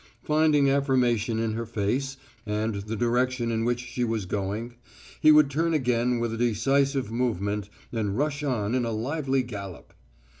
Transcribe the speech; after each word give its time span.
Finding 0.23 0.67
affirmation 0.67 1.37
in 1.37 1.53
her 1.53 1.67
face, 1.67 2.17
and 2.43 2.73
the 2.73 2.95
direction 2.95 3.51
in 3.51 3.65
which 3.65 3.81
she 3.81 4.03
was 4.03 4.25
going, 4.25 4.73
he 5.19 5.31
would 5.31 5.51
turn 5.51 5.75
again 5.75 6.19
with 6.19 6.33
a 6.33 6.37
decisive 6.37 7.11
movement 7.11 7.69
and 7.91 8.17
rush 8.17 8.41
on 8.43 8.73
in 8.73 8.83
a 8.83 8.91
lively 8.91 9.43
gallop. 9.43 9.93